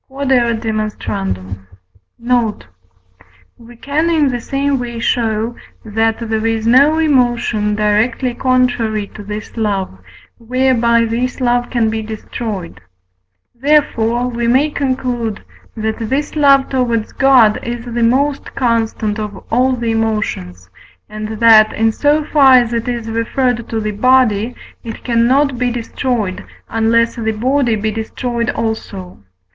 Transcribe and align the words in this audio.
Q.E.D. 0.07 0.71
Note. 2.17 2.65
We 3.59 3.75
can 3.75 4.09
in 4.09 4.29
the 4.29 4.41
same 4.41 4.79
way 4.79 4.97
show, 4.99 5.55
that 5.85 6.17
there 6.27 6.43
is 6.47 6.65
no 6.65 6.97
emotion 6.97 7.75
directly 7.75 8.33
contrary 8.33 9.05
to 9.13 9.21
this 9.21 9.55
love, 9.57 9.95
whereby 10.39 11.05
this 11.05 11.39
love 11.39 11.69
can 11.69 11.91
be 11.91 12.01
destroyed; 12.01 12.81
therefore 13.53 14.27
we 14.27 14.47
may 14.47 14.71
conclude, 14.71 15.43
that 15.77 15.99
this 15.99 16.35
love 16.35 16.69
towards 16.69 17.13
God 17.13 17.59
is 17.61 17.85
the 17.85 18.01
most 18.01 18.55
constant 18.55 19.19
of 19.19 19.43
all 19.51 19.73
the 19.73 19.91
emotions, 19.91 20.67
and 21.09 21.29
that, 21.39 21.73
in 21.73 21.91
so 21.91 22.23
far 22.25 22.53
as 22.53 22.73
it 22.73 22.87
is 22.87 23.07
referred 23.07 23.69
to 23.69 23.79
the 23.79 23.91
body, 23.91 24.55
it 24.83 25.03
cannot 25.03 25.59
be 25.59 25.69
destroyed, 25.69 26.43
unless 26.69 27.17
the 27.17 27.33
body 27.33 27.75
be 27.75 27.91
destroyed 27.91 28.49
also. 28.49 29.19